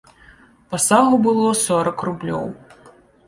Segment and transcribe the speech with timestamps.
[0.71, 2.45] Пасагу было сорак рублёў.